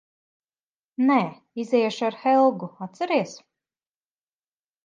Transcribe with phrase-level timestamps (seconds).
[1.09, 1.17] Nē.
[1.65, 3.37] Iziešu ar Helgu, atceries?